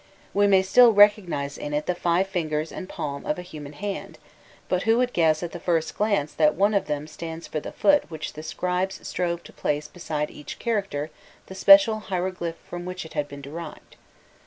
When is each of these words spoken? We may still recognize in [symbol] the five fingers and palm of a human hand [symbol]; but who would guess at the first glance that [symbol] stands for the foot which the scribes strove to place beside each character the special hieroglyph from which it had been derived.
We 0.33 0.47
may 0.47 0.63
still 0.63 0.93
recognize 0.93 1.59
in 1.59 1.73
[symbol] 1.73 1.81
the 1.85 1.93
five 1.93 2.25
fingers 2.25 2.71
and 2.71 2.89
palm 2.89 3.23
of 3.23 3.37
a 3.37 3.43
human 3.43 3.73
hand 3.73 4.15
[symbol]; 4.15 4.19
but 4.67 4.81
who 4.81 4.97
would 4.97 5.13
guess 5.13 5.43
at 5.43 5.51
the 5.51 5.59
first 5.59 5.95
glance 5.95 6.33
that 6.33 6.57
[symbol] 6.57 7.05
stands 7.07 7.45
for 7.45 7.59
the 7.59 7.71
foot 7.71 8.09
which 8.09 8.33
the 8.33 8.41
scribes 8.41 9.07
strove 9.07 9.43
to 9.43 9.53
place 9.53 9.87
beside 9.87 10.31
each 10.31 10.57
character 10.57 11.11
the 11.45 11.53
special 11.53 11.99
hieroglyph 11.99 12.57
from 12.67 12.83
which 12.83 13.05
it 13.05 13.13
had 13.13 13.27
been 13.27 13.41
derived. 13.43 13.95